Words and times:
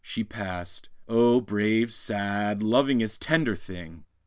She 0.03 0.23
passed, 0.23 0.89
O 1.07 1.39
brave, 1.41 1.91
sad, 1.93 2.63
lovingest, 2.63 3.19
tender 3.21 3.55
thing! 3.55 4.05